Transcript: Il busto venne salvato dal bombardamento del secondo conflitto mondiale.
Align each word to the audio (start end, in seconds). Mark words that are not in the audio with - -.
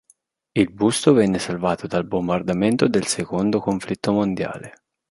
Il 0.53 0.71
busto 0.73 1.13
venne 1.13 1.37
salvato 1.37 1.85
dal 1.85 2.07
bombardamento 2.07 2.87
del 2.87 3.05
secondo 3.05 3.59
conflitto 3.59 4.11
mondiale. 4.11 4.73